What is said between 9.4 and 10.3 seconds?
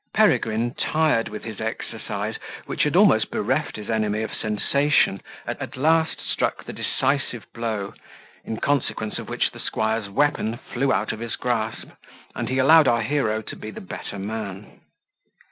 the squire's